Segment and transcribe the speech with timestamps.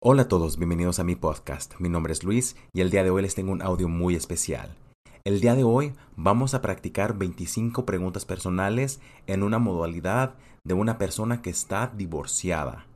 [0.00, 1.74] Hola a todos, bienvenidos a mi podcast.
[1.80, 4.76] Mi nombre es Luis y el día de hoy les tengo un audio muy especial.
[5.24, 10.98] El día de hoy vamos a practicar 25 preguntas personales en una modalidad de una
[10.98, 12.86] persona que está divorciada.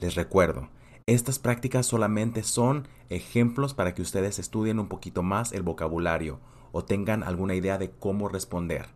[0.00, 0.68] Les recuerdo,
[1.06, 6.40] estas prácticas solamente son ejemplos para que ustedes estudien un poquito más el vocabulario
[6.72, 8.88] o tengan alguna idea de cómo responder.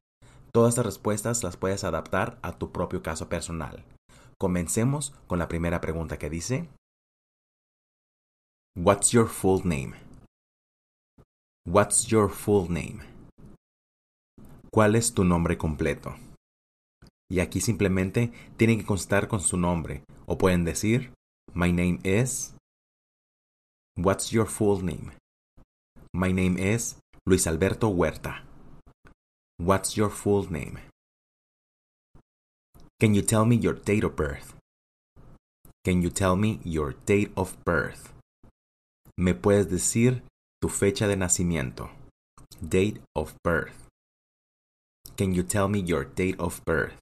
[0.50, 3.84] Todas estas respuestas las puedes adaptar a tu propio caso personal.
[4.36, 6.68] Comencemos con la primera pregunta que dice,
[8.76, 9.96] What's your full name?
[11.66, 13.00] What's your full name?
[14.72, 16.14] ¿Cuál es tu nombre completo?
[17.28, 21.12] Y aquí simplemente tienen que constar con su nombre o pueden decir
[21.52, 22.54] My name is
[23.96, 25.10] What's your full name?
[26.14, 26.96] My name is
[27.26, 28.44] Luis Alberto Huerta.
[29.58, 30.78] What's your full name?
[33.00, 34.54] Can you tell me your date of birth?
[35.84, 38.14] Can you tell me your date of birth?
[39.20, 40.22] ¿Me puedes decir
[40.62, 41.90] tu fecha de nacimiento?
[42.62, 43.86] Date of birth.
[45.14, 46.94] Can you tell me your date of birth?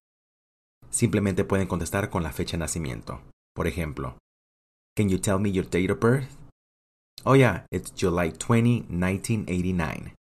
[0.91, 3.21] Simplemente pueden contestar con la fecha de nacimiento.
[3.55, 4.19] Por ejemplo,
[4.97, 6.27] Can you tell me your date of birth?
[7.25, 10.15] Oh yeah, it's July 20, 1989.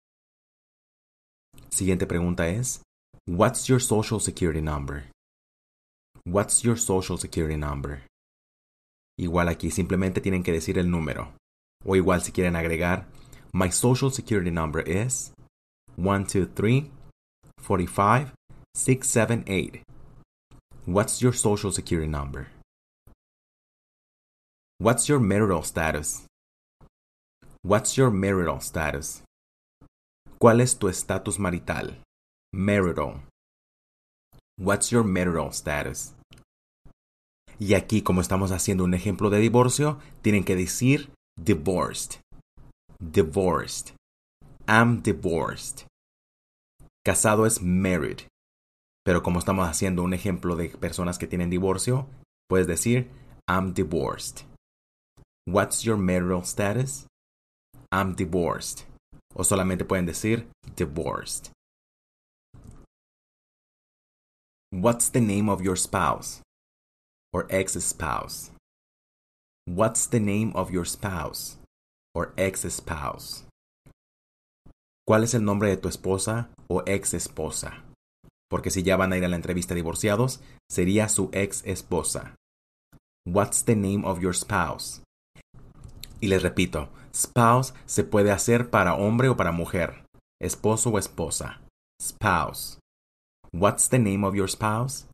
[1.68, 2.80] Siguiente pregunta es,
[3.26, 5.10] What's your social security number?
[6.24, 8.04] What's your social security number?
[9.18, 11.32] Igual aquí simplemente tienen que decir el número.
[11.88, 13.06] O igual si quieren agregar,
[13.54, 15.32] my social security number is
[15.96, 16.90] 123
[17.62, 18.34] 45
[18.74, 19.82] 678.
[20.84, 22.48] What's your social security number?
[24.78, 26.26] What's your marital status?
[27.62, 29.22] What's your marital status?
[30.38, 31.96] ¿Cuál es tu estatus marital?
[32.52, 33.22] Marital.
[34.58, 36.12] What's your marital status?
[37.58, 41.10] Y aquí, como estamos haciendo un ejemplo de divorcio, tienen que decir
[41.42, 42.18] divorced,
[43.00, 43.92] divorced.
[44.66, 45.84] I'm divorced.
[47.04, 48.22] Casado es married.
[49.04, 52.06] Pero como estamos haciendo un ejemplo de personas que tienen divorcio,
[52.48, 53.10] puedes decir
[53.48, 54.44] I'm divorced.
[55.46, 57.06] What's your marital status?
[57.90, 58.84] I'm divorced.
[59.34, 60.46] O solamente pueden decir
[60.76, 61.50] divorced.
[64.70, 66.42] What's the name of your spouse?
[67.32, 68.50] Or ex-spouse?
[69.70, 71.58] What's the name of your spouse
[72.14, 73.44] or ex-spouse?
[75.06, 77.84] ¿Cuál es el nombre de tu esposa o ex-esposa?
[78.48, 80.40] Porque si ya van a ir a la entrevista divorciados,
[80.70, 82.34] sería su ex-esposa.
[83.26, 85.02] What's the name of your spouse?
[86.18, 90.06] Y les repito, spouse se puede hacer para hombre o para mujer,
[90.40, 91.60] esposo o esposa.
[92.00, 92.78] Spouse.
[93.52, 95.08] What's the name of your spouse?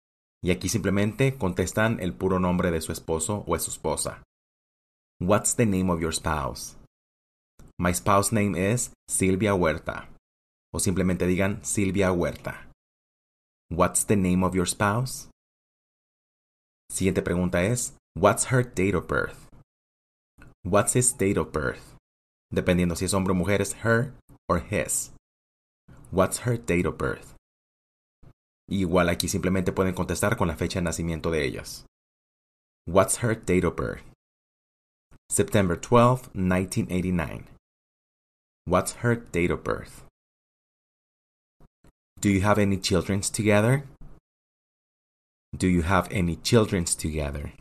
[0.44, 4.22] Y aquí simplemente contestan el puro nombre de su esposo o de su esposa.
[5.20, 6.74] What's the name of your spouse?
[7.78, 10.08] My spouse name is Silvia Huerta.
[10.74, 12.66] O simplemente digan Silvia Huerta.
[13.68, 15.28] What's the name of your spouse?
[16.90, 19.48] Siguiente pregunta es What's her date of birth?
[20.64, 21.94] What's his date of birth?
[22.52, 24.14] Dependiendo si es hombre o mujer es her
[24.48, 25.12] or his.
[26.10, 27.36] What's her date of birth?
[28.68, 31.86] Igual aquí simplemente pueden contestar con la fecha de nacimiento de ellos.
[32.84, 34.13] What's her date of birth?
[35.34, 37.48] September 12, 1989.
[38.66, 40.04] What's her date of birth?
[42.20, 43.82] Do you have any children together?
[45.52, 47.52] Do you have any children together?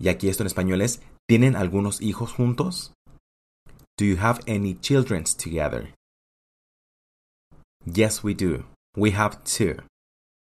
[0.00, 2.90] Y aquí esto en español es, ¿tienen algunos hijos juntos?
[3.96, 5.90] Do you have any children together?
[7.86, 8.64] Yes, we do.
[8.96, 9.76] We have two.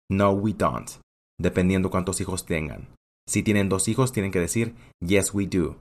[0.08, 1.00] No, we don't.
[1.40, 2.86] Dependiendo cuántos hijos tengan.
[3.26, 5.76] Si tienen dos hijos, tienen que decir, yes, we do.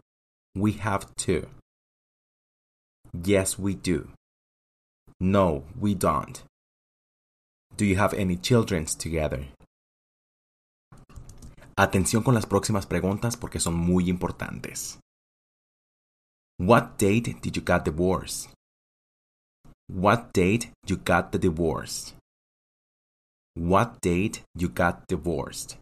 [0.55, 1.47] We have two.
[3.13, 4.09] Yes, we do.
[5.19, 6.43] No, we don't.
[7.77, 9.47] Do you have any children together?
[11.77, 14.99] Atención con las próximas preguntas porque son muy importantes.
[16.59, 18.49] What date did you get divorced?
[19.89, 22.13] What date you got the divorce?
[23.55, 25.80] What date you got divorced?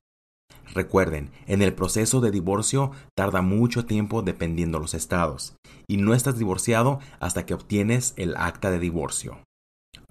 [0.74, 5.56] Recuerden, en el proceso de divorcio tarda mucho tiempo dependiendo los estados,
[5.88, 9.39] y no estás divorciado hasta que obtienes el acta de divorcio.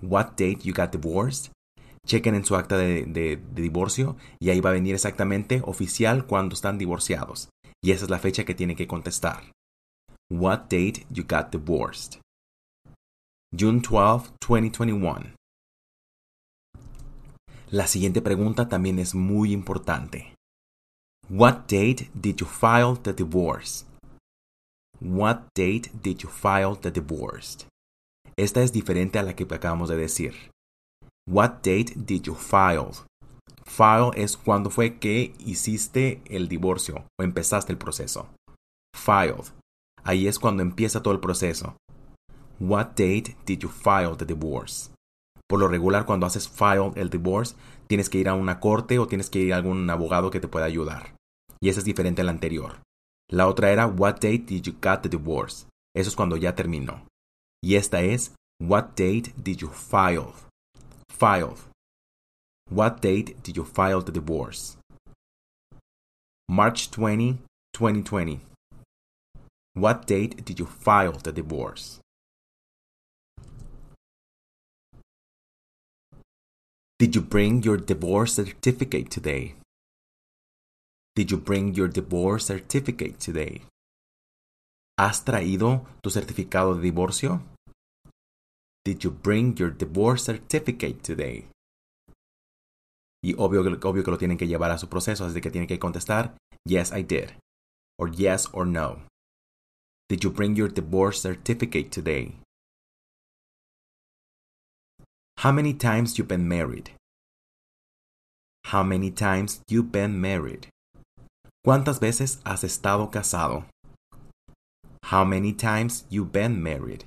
[0.02, 1.52] What date you got divorced?
[2.06, 6.78] Chequen en su acta de, divorcio y ahí va a venir exactamente oficial cuando están
[6.78, 7.50] divorciados.
[7.82, 9.52] Y esa es la fecha que tienen que contestar.
[10.30, 12.20] What date you got divorced?
[13.56, 15.34] June 12, 2021.
[17.70, 20.34] La siguiente pregunta también es muy importante.
[21.30, 23.84] What date did you file the divorce?
[24.98, 27.66] What date did you file the divorce?
[28.34, 30.32] Esta es diferente a la que acabamos de decir.
[31.28, 32.92] What date did you file?
[33.66, 38.28] File es cuando fue que hiciste el divorcio o empezaste el proceso.
[38.96, 39.52] Filed.
[40.04, 41.76] Ahí es cuando empieza todo el proceso.
[42.58, 44.90] What date did you file the divorce?
[45.46, 47.54] Por lo regular, cuando haces file el divorce,
[47.86, 50.48] tienes que ir a una corte o tienes que ir a algún abogado que te
[50.48, 51.17] pueda ayudar.
[51.60, 52.80] Y esa es diferente a la anterior.
[53.30, 55.66] La otra era What date did you get the divorce?
[55.94, 57.06] Eso es cuando ya terminó.
[57.62, 60.32] Y esta es What date did you file?
[61.10, 61.54] File.
[62.70, 64.76] What date did you file the divorce?
[66.48, 67.38] March 20,
[67.72, 68.40] 2020.
[69.74, 72.00] What date did you file the divorce?
[76.98, 79.54] Did you bring your divorce certificate today?
[81.18, 83.62] Did you bring your divorce certificate today?
[84.96, 87.42] ¿Has traído tu certificado de divorcio?
[88.84, 91.48] Did you bring your divorce certificate today?
[93.20, 95.80] Y obvio, obvio que lo tienen que llevar a su proceso, así que tienen que
[95.80, 97.32] contestar yes I did
[97.98, 99.02] or yes or no.
[100.08, 102.36] Did you bring your divorce certificate today?
[105.38, 106.90] How many times you've been married?
[108.66, 110.68] How many times you've been married?
[111.68, 113.66] ¿Cuántas veces has estado casado?
[115.12, 117.02] How many times you been married?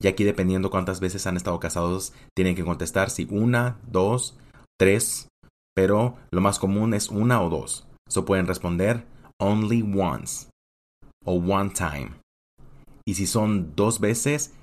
[0.00, 4.38] Y aquí dependiendo cuántas veces han estado casados, tienen que contestar si una, dos,
[4.80, 5.28] tres,
[5.76, 7.86] pero lo más común es una o dos.
[8.08, 9.04] So pueden responder
[9.38, 10.48] only once
[11.26, 12.12] o one time.
[13.06, 14.54] Y si son dos veces,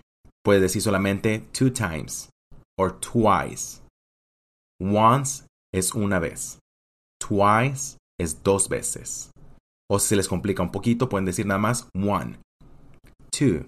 [0.43, 2.27] puede decir solamente two times
[2.75, 3.83] or twice.
[4.79, 6.57] Once es una vez.
[7.19, 9.31] Twice es dos veces.
[9.89, 12.39] O si se les complica un poquito, pueden decir nada más one.
[13.31, 13.67] Two.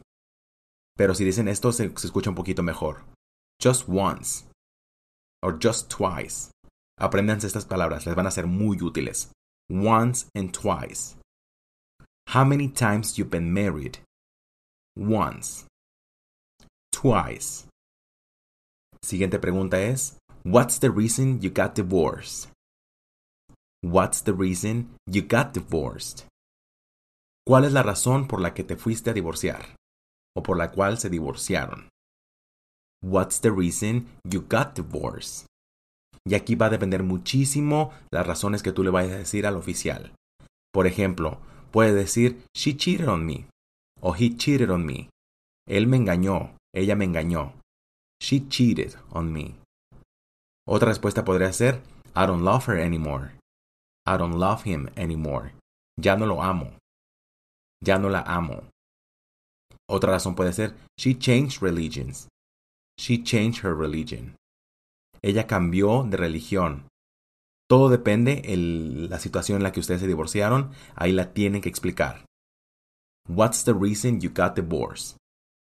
[0.97, 3.03] Pero si dicen esto, se, se escucha un poquito mejor.
[3.61, 4.45] Just once.
[5.43, 6.51] Or just twice.
[6.99, 9.31] Apréndanse estas palabras, les van a ser muy útiles.
[9.69, 11.15] Once and twice.
[12.27, 13.99] How many times you been married?
[14.95, 15.65] Once.
[16.91, 17.65] Twice.
[19.03, 22.52] Siguiente pregunta es, What's the reason you got divorced?
[23.83, 26.25] What's the reason you got divorced?
[27.45, 29.75] ¿Cuál es la razón por la que te fuiste a divorciar?
[30.37, 31.89] O por la cual se divorciaron.
[33.03, 35.47] What's the reason you got divorced?
[36.25, 39.57] Y aquí va a depender muchísimo las razones que tú le vayas a decir al
[39.57, 40.13] oficial.
[40.71, 41.39] Por ejemplo,
[41.71, 43.47] puede decir She cheated on me
[43.99, 45.09] o He cheated on me.
[45.67, 47.51] Él me engañó, ella me engañó.
[48.21, 49.55] She cheated on me.
[50.65, 51.81] Otra respuesta podría ser
[52.15, 53.42] I don't love her anymore.
[54.05, 55.53] I don't love him anymore.
[55.97, 56.71] Ya no lo amo.
[57.83, 58.63] Ya no la amo.
[59.89, 62.27] Otra razón puede ser She changed religions.
[62.97, 64.35] She changed her religion.
[65.21, 66.87] Ella cambió de religión.
[67.69, 68.57] Todo depende de
[69.09, 70.71] la situación en la que ustedes se divorciaron.
[70.95, 72.25] Ahí la tienen que explicar.
[73.27, 75.17] What's the reason you got divorced?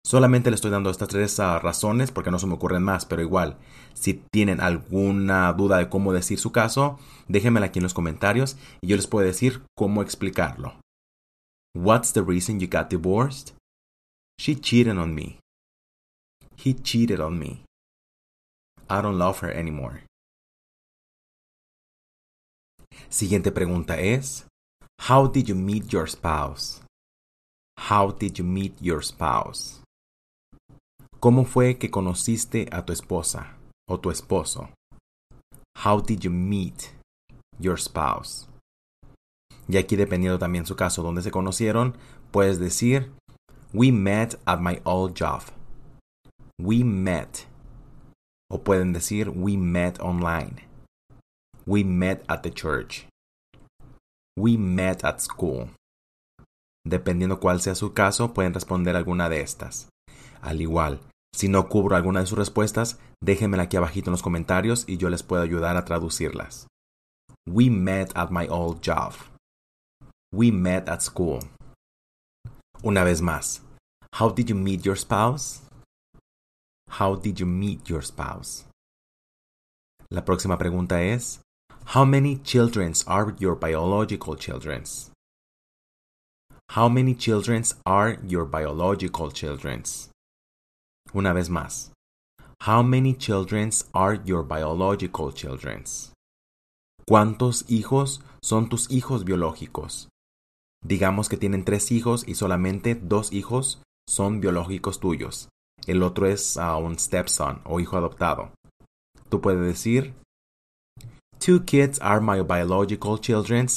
[0.06, 3.22] Solamente le estoy dando estas tres uh, razones porque no se me ocurren más, pero
[3.22, 3.58] igual,
[3.94, 6.98] si tienen alguna duda de cómo decir su caso,
[7.28, 10.74] déjenmela aquí en los comentarios y yo les puedo decir cómo explicarlo.
[11.76, 13.54] What's the reason you got divorced?
[14.40, 15.40] She cheated on me.
[16.56, 17.64] He cheated on me.
[18.90, 20.06] I don't love her anymore.
[23.10, 24.48] Siguiente pregunta es,
[25.08, 26.82] How did you meet your spouse?
[27.78, 29.82] How did you meet your spouse?
[31.20, 33.58] ¿Cómo fue que conociste a tu esposa
[33.90, 34.70] o tu esposo?
[35.84, 36.96] How did you meet
[37.60, 38.48] your spouse?
[39.68, 41.98] Y aquí dependiendo también su caso donde se conocieron,
[42.32, 43.12] puedes decir
[43.74, 45.42] We met at my old job.
[46.58, 47.48] We met.
[48.50, 50.70] O pueden decir We met online.
[51.68, 53.08] We met at the church.
[54.38, 55.70] We met at school.
[56.88, 59.90] Dependiendo cuál sea su caso, pueden responder alguna de estas.
[60.42, 61.00] Al igual,
[61.34, 65.10] si no cubro alguna de sus respuestas, déjenmela aquí abajito en los comentarios y yo
[65.10, 66.68] les puedo ayudar a traducirlas.
[67.48, 69.14] We met at my old job.
[70.34, 71.40] We met at school.
[72.84, 73.62] Una vez más.
[74.20, 75.62] How did you meet your spouse?
[76.90, 78.66] How did you meet your spouse?
[80.12, 81.42] La próxima pregunta es
[81.94, 84.84] How many children are your biological children?
[86.74, 89.84] How many children are your biological children?
[91.14, 91.92] Una vez más.
[92.66, 95.84] How many children are your biological children?
[97.06, 100.10] ¿Cuántos hijos son tus hijos biológicos.
[100.84, 105.50] Digamos que tienen tres hijos y solamente dos hijos son biológicos tuyos.
[105.88, 108.52] El otro es a un stepson o hijo adoptado.
[109.30, 110.14] Tú puedes decir,
[111.40, 113.68] Two kids are my biological children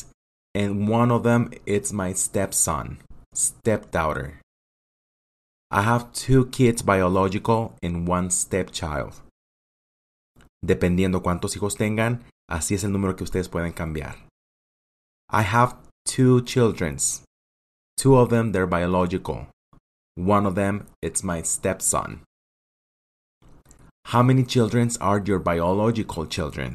[0.54, 2.98] and one of them is my stepson,
[3.34, 4.41] stepdaughter.
[5.74, 9.14] I have two kids biological and one stepchild.
[10.62, 14.16] Dependiendo cuántos hijos tengan, así es el número que ustedes pueden cambiar.
[15.30, 16.98] I have two children.
[17.96, 19.46] Two of them they're biological.
[20.14, 22.20] One of them it's my stepson.
[24.08, 26.74] How many children are your biological children?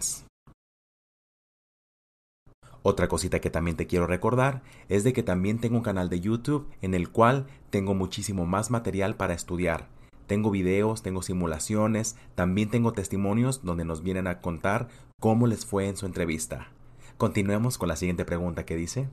[2.90, 6.22] Otra cosita que también te quiero recordar es de que también tengo un canal de
[6.22, 9.90] YouTube en el cual tengo muchísimo más material para estudiar.
[10.26, 14.88] Tengo videos, tengo simulaciones, también tengo testimonios donde nos vienen a contar
[15.20, 16.72] cómo les fue en su entrevista.
[17.18, 19.10] Continuemos con la siguiente pregunta que dice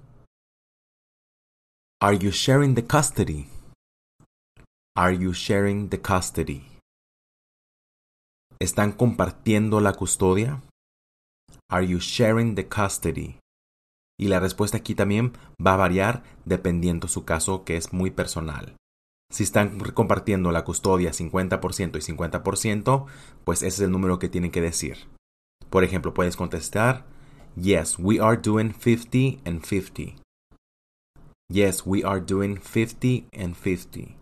[2.00, 3.48] Are you sharing the custody?
[4.96, 6.62] Are you sharing the custody?
[8.60, 10.62] ¿Están compartiendo la custodia?
[11.68, 13.40] Are you sharing the custody?
[14.18, 15.32] Y la respuesta aquí también
[15.64, 18.76] va a variar dependiendo su caso que es muy personal.
[19.32, 23.06] Si están compartiendo la custodia 50% y 50%,
[23.44, 25.08] pues ese es el número que tienen que decir.
[25.70, 27.04] Por ejemplo, puedes contestar,
[27.56, 30.16] Yes, we are doing 50 and 50.
[31.48, 34.16] Yes, we are doing 50 and 50.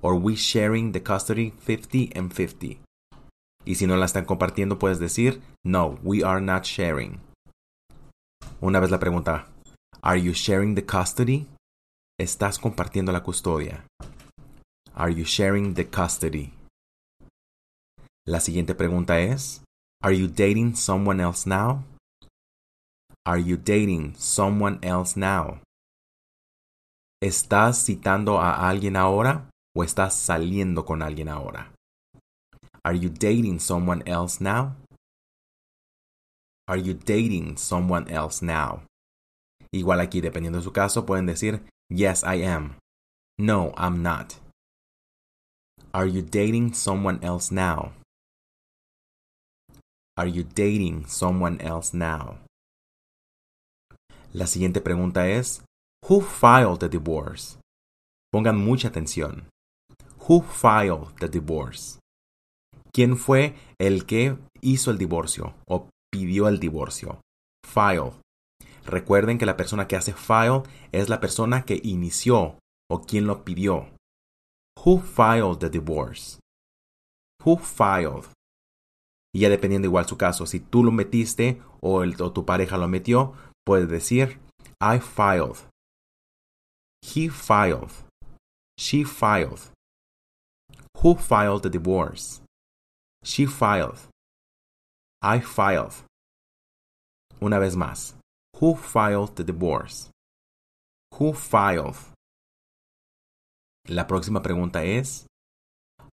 [0.00, 2.80] Or we sharing the custody 50 and 50.
[3.64, 7.20] Y si no la están compartiendo, puedes decir, No, we are not sharing.
[8.60, 9.46] Una vez la pregunta,
[10.02, 11.46] Are you sharing the custody?
[12.18, 13.84] ¿Estás compartiendo la custodia?
[14.94, 16.52] Are you sharing the custody?
[18.26, 19.62] La siguiente pregunta es,
[20.02, 21.84] Are you dating someone else now?
[23.24, 25.60] Are you dating someone else now?
[27.22, 31.72] ¿Estás citando a alguien ahora o estás saliendo con alguien ahora?
[32.82, 34.74] Are you dating someone else now?
[36.68, 38.82] Are you dating someone else now?
[39.72, 42.76] Igual aquí, dependiendo de su caso, pueden decir Yes, I am.
[43.38, 44.36] No, I'm not.
[45.94, 47.92] Are you dating someone else now?
[50.18, 52.36] Are you dating someone else now?
[54.34, 55.62] La siguiente pregunta es
[56.06, 57.56] Who filed the divorce?
[58.30, 59.46] Pongan mucha atención.
[60.28, 61.98] Who filed the divorce?
[62.92, 67.20] ¿Quién fue el que hizo el divorcio o pidió el divorcio.
[67.66, 68.12] File.
[68.84, 70.62] Recuerden que la persona que hace file
[70.92, 72.58] es la persona que inició
[72.90, 73.88] o quien lo pidió.
[74.84, 76.38] Who filed the divorce?
[77.44, 78.26] Who filed?
[79.34, 82.78] Y ya dependiendo igual su caso, si tú lo metiste o, el, o tu pareja
[82.78, 83.34] lo metió,
[83.66, 84.40] puedes decir
[84.80, 85.68] I filed.
[87.02, 87.90] He filed.
[88.78, 89.72] She filed.
[91.02, 92.40] Who filed the divorce?
[93.22, 94.07] She filed.
[95.22, 96.04] I filed.
[97.42, 98.14] Una vez más.
[98.60, 100.10] Who filed the divorce?
[101.14, 101.96] Who filed?
[103.88, 105.26] La próxima pregunta es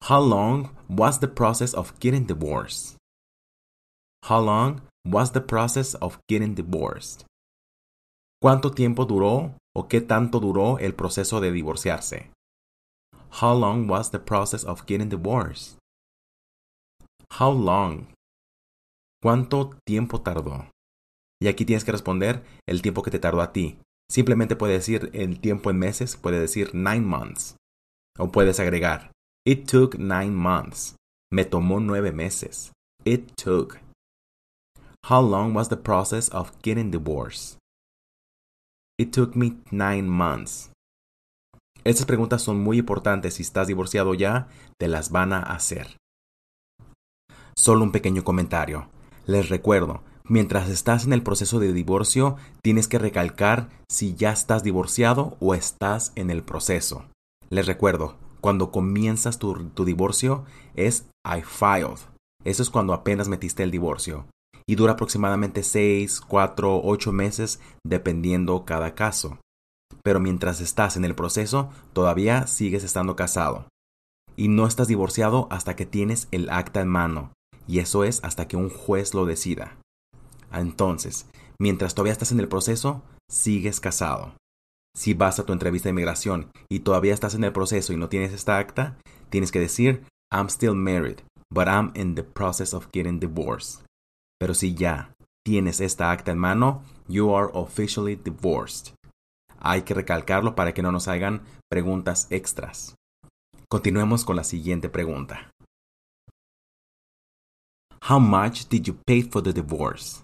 [0.09, 2.95] How long was the process of getting divorced?
[4.23, 7.25] How long was the process of getting divorced?
[8.43, 12.31] ¿Cuánto tiempo duró o qué tanto duró el proceso de divorciarse?
[13.41, 15.77] How long was the process of getting divorced?
[17.31, 18.07] How long
[19.21, 20.69] ¿Cuánto tiempo tardó?
[21.41, 23.79] Y aquí tienes que responder el tiempo que te tardó a ti.
[24.09, 27.55] Simplemente puede decir el tiempo en meses, puede decir nine months.
[28.17, 29.11] O puedes agregar,
[29.45, 30.95] it took nine months.
[31.31, 32.71] Me tomó nueve meses.
[33.03, 33.79] It took.
[35.09, 37.57] How long was the process of getting divorced?
[38.97, 40.71] It took me nine months.
[41.83, 43.35] Estas preguntas son muy importantes.
[43.35, 44.47] Si estás divorciado ya,
[44.79, 45.97] te las van a hacer.
[47.55, 48.89] Solo un pequeño comentario.
[49.27, 54.63] Les recuerdo, mientras estás en el proceso de divorcio, tienes que recalcar si ya estás
[54.63, 57.05] divorciado o estás en el proceso.
[57.49, 61.97] Les recuerdo, cuando comienzas tu, divorcio es I filed.
[62.43, 64.27] Eso es cuando apenas metiste el divorcio.
[64.67, 69.39] Y dura aproximadamente 6, 4, 8 meses dependiendo cada caso.
[70.03, 73.65] Pero mientras estás en el proceso, todavía sigues estando casado.
[74.35, 77.31] Y no estás divorciado hasta que tienes el acta en mano,
[77.67, 79.77] y eso es hasta que un juez lo decida.
[80.51, 81.27] Entonces,
[81.59, 84.33] mientras todavía estás en el proceso, sigues casado.
[84.95, 88.07] Si vas a tu entrevista de inmigración y todavía estás en el proceso y no
[88.07, 88.97] tienes esta acta,
[89.29, 91.19] tienes que decir, I'm still married,
[91.53, 93.83] but I'm in the process of getting divorced.
[94.39, 95.13] Pero si ya
[95.45, 98.93] tienes esta acta en mano, you are officially divorced.
[99.59, 102.95] Hay que recalcarlo para que no nos hagan preguntas extras.
[103.67, 105.51] Continuemos con la siguiente pregunta.
[108.07, 110.21] How much did you pay for the divorce?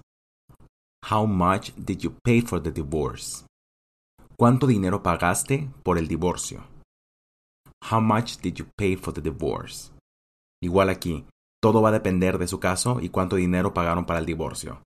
[1.09, 3.43] How much did you pay for the divorce?
[4.37, 6.63] ¿Cuánto dinero pagaste por el divorcio?
[7.89, 9.89] How much did you pay for the divorce?
[10.61, 11.25] Igual aquí,
[11.59, 14.83] todo va a depender de su caso y cuánto dinero pagaron para el divorcio.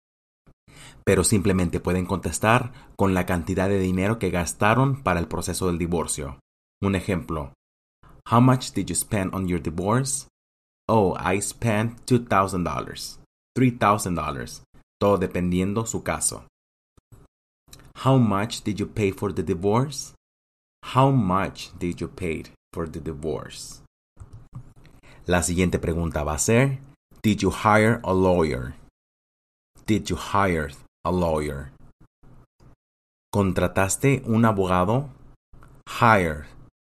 [1.03, 5.77] Pero simplemente pueden contestar con la cantidad de dinero que gastaron para el proceso del
[5.77, 6.39] divorcio.
[6.81, 7.51] Un ejemplo.
[8.31, 10.27] How much did you spend on your divorce?
[10.87, 13.17] Oh, I spent $2,000.
[13.57, 14.61] $3,000.
[14.99, 16.43] Todo dependiendo su caso.
[18.03, 20.13] How much did you pay for the divorce?
[20.93, 23.81] How much did you pay for the divorce?
[25.25, 26.79] La siguiente pregunta va a ser,
[27.23, 28.75] Did you hire a lawyer?
[29.87, 30.69] Did you hire
[31.03, 31.71] a lawyer?
[33.33, 35.09] ¿Contrataste un abogado?
[35.99, 36.45] Hire.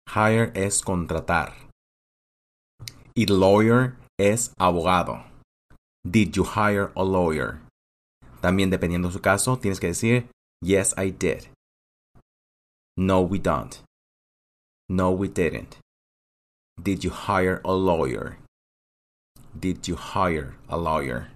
[0.09, 1.62] Hire es contratar.
[3.15, 5.23] Y lawyer es abogado.
[6.03, 7.59] Did you hire a lawyer?
[8.41, 10.29] También dependiendo de su caso, tienes que decir
[10.63, 11.49] Yes, I did.
[12.97, 13.83] No, we don't.
[14.89, 15.77] No, we didn't.
[16.81, 18.37] Did you hire a lawyer?
[19.59, 21.29] Did you hire a lawyer?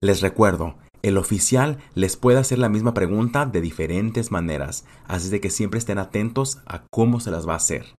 [0.00, 5.40] Les recuerdo, el oficial les puede hacer la misma pregunta de diferentes maneras, así de
[5.40, 7.94] que siempre estén atentos a cómo se las va a hacer.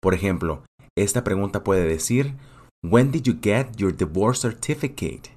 [0.00, 0.64] Por ejemplo,
[0.96, 2.36] esta pregunta puede decir,
[2.84, 5.30] When did you get your divorce certificate?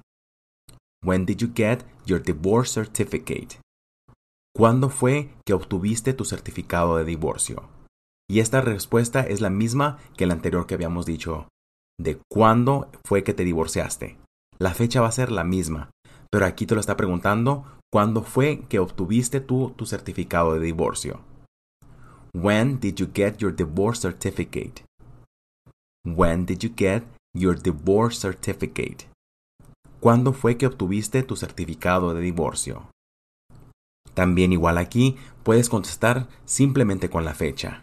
[1.04, 3.60] When did you get your divorce certificate?
[4.56, 7.68] ¿Cuándo fue que obtuviste tu certificado de divorcio?
[8.28, 11.46] Y esta respuesta es la misma que la anterior que habíamos dicho,
[12.00, 14.18] de cuándo fue que te divorciaste.
[14.58, 15.90] La fecha va a ser la misma,
[16.30, 21.20] pero aquí te lo está preguntando cuándo fue que obtuviste tú tu certificado de divorcio.
[22.34, 24.85] When did you get your divorce certificate?
[26.06, 27.02] When did you get
[27.34, 29.08] your divorce certificate?
[29.98, 32.90] ¿Cuándo fue que obtuviste tu certificado de divorcio?
[34.14, 37.82] También igual aquí puedes contestar simplemente con la fecha.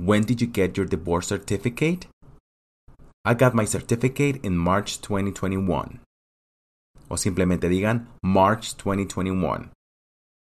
[0.00, 2.08] When did you get your divorce certificate?
[3.24, 6.00] I got my certificate in March 2021.
[7.06, 9.70] O simplemente digan March 2021.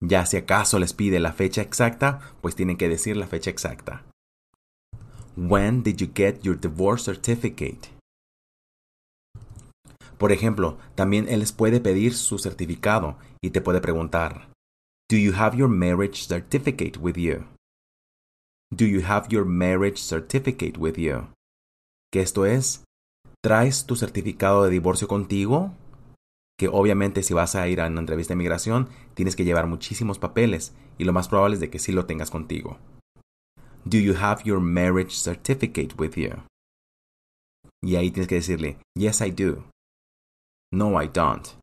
[0.04, 4.04] Ya si acaso les pide la fecha exacta, pues tienen que decir la fecha exacta.
[5.38, 7.90] When did you get your divorce certificate?
[10.18, 14.50] Por ejemplo, también él les puede pedir su certificado y te puede preguntar,
[15.10, 17.46] Do you have your marriage certificate with you?
[18.74, 21.30] Do you have your marriage certificate with you?
[22.12, 22.84] Que esto es,
[23.44, 25.74] ¿traes tu certificado de divorcio contigo?
[26.58, 30.20] Que obviamente si vas a ir a una entrevista de migración tienes que llevar muchísimos
[30.20, 32.78] papeles y lo más probable es de que sí lo tengas contigo.
[33.88, 36.44] Do you have your marriage certificate with you?
[37.84, 39.64] Y ahí tienes que decirle, Yes, I do.
[40.72, 41.56] No, I don't.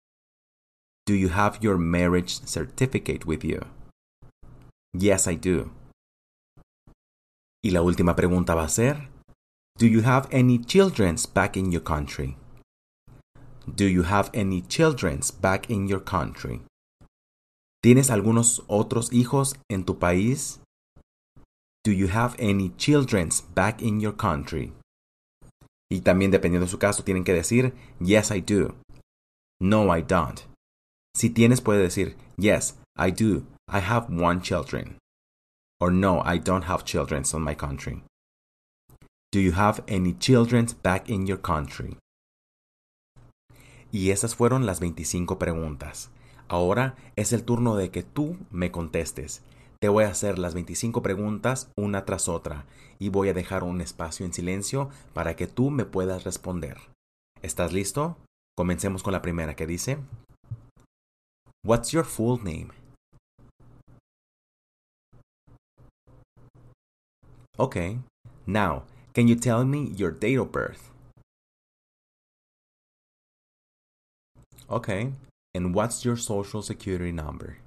[1.06, 3.60] Do you have your marriage certificate with you?
[4.92, 5.70] Yes, I do.
[7.62, 9.08] Y la última pregunta va a ser,
[9.78, 12.36] Do you have any children back in your country?
[13.66, 16.62] Do you have any children back in your country?
[17.80, 20.60] ¿Tienes algunos otros hijos en tu país?
[21.88, 24.74] Do you have any children back in your country?
[25.90, 28.74] Y también dependiendo de su caso tienen que decir Yes, I do.
[29.58, 30.38] No, I don't.
[31.16, 33.46] Si tienes puede decir Yes, I do.
[33.70, 34.98] I have one children.
[35.80, 38.02] Or no, I don't have children in my country.
[39.32, 41.96] Do you have any children back in your country?
[43.90, 46.10] Y esas fueron las 25 preguntas.
[46.48, 49.42] Ahora es el turno de que tú me contestes.
[49.80, 52.66] Te voy a hacer las 25 preguntas una tras otra
[52.98, 56.78] y voy a dejar un espacio en silencio para que tú me puedas responder.
[57.42, 58.16] ¿Estás listo?
[58.56, 59.98] Comencemos con la primera que dice
[61.64, 62.70] What's your full name?
[67.56, 67.98] Okay.
[68.46, 70.90] Now, can you tell me your date of birth?
[74.68, 75.12] Okay.
[75.54, 77.58] And what's your social security number?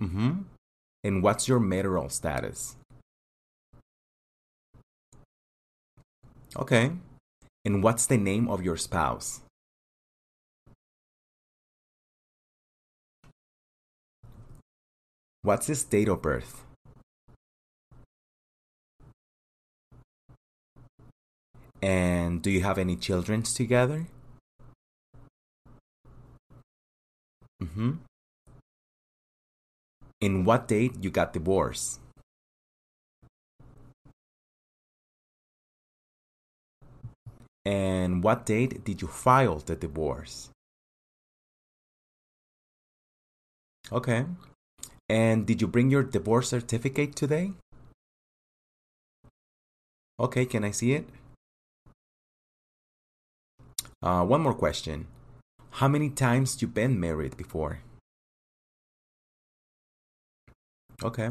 [0.00, 0.42] Mm-hmm.
[1.04, 2.76] And what's your marital status?
[6.56, 6.92] Okay.
[7.64, 9.40] And what's the name of your spouse?
[15.42, 16.64] What's his date of birth?
[21.80, 24.06] And do you have any children together?
[27.62, 27.92] Mm-hmm.
[30.20, 32.00] In what date you got divorced?
[37.66, 40.50] And what date did you file the divorce?
[43.92, 44.24] Okay.
[45.08, 47.52] And did you bring your divorce certificate today?
[50.18, 51.08] Okay, can I see it?
[54.02, 55.08] Uh, one more question.
[55.82, 57.80] How many times you been married before?
[61.02, 61.30] Okay.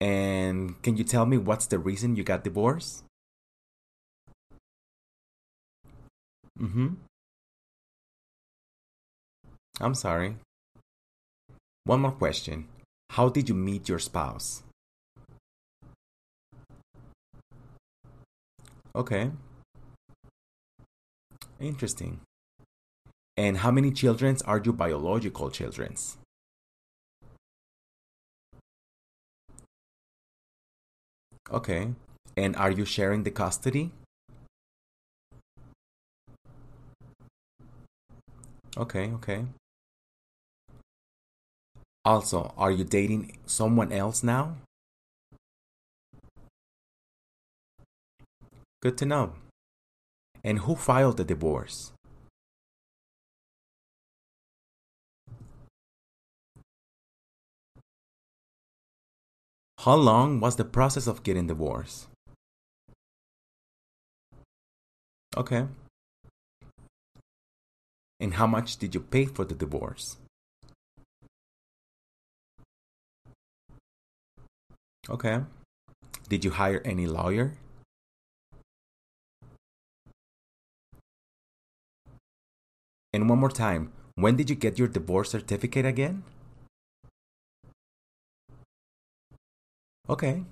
[0.00, 3.04] And can you tell me what's the reason you got divorced?
[6.60, 6.94] Mm-hmm.
[9.80, 10.36] I'm sorry.
[11.84, 12.68] One more question.
[13.10, 14.62] How did you meet your spouse?
[18.94, 19.30] Okay.
[21.60, 22.20] Interesting.
[23.36, 25.96] And how many children are your biological children?
[31.50, 31.94] Okay.
[32.36, 33.92] And are you sharing the custody?
[38.76, 39.44] Okay, okay.
[42.04, 44.56] Also, are you dating someone else now?
[48.82, 49.32] Good to know.
[50.42, 51.92] And who filed the divorce?
[59.84, 62.06] How long was the process of getting divorced?
[65.36, 65.66] Okay.
[68.18, 70.16] And how much did you pay for the divorce?
[75.10, 75.40] Okay.
[76.30, 77.52] Did you hire any lawyer?
[83.12, 86.24] And one more time, when did you get your divorce certificate again?
[90.08, 90.44] Okay.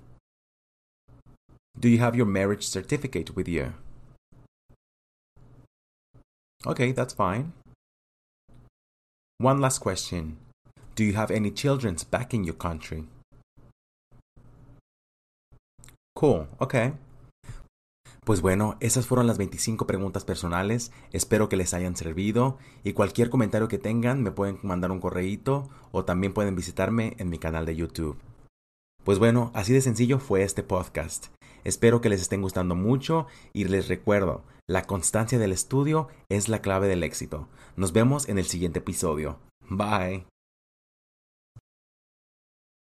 [1.79, 3.73] Do you have your marriage certificate with you?
[6.65, 7.53] Okay, that's fine.
[9.37, 10.37] One last question.
[10.95, 13.05] Do you have any children back in your country?
[16.15, 16.93] Cool, okay.
[18.23, 20.91] Pues bueno, esas fueron las 25 preguntas personales.
[21.11, 25.69] Espero que les hayan servido y cualquier comentario que tengan me pueden mandar un correíto
[25.91, 28.17] o también pueden visitarme en mi canal de YouTube.
[29.03, 31.27] Pues bueno, así de sencillo fue este podcast.
[31.65, 36.61] Espero que les estén gustando mucho y les recuerdo, la constancia del estudio es la
[36.61, 37.49] clave del éxito.
[37.75, 39.39] Nos vemos en el siguiente episodio.
[39.69, 40.32] Bye.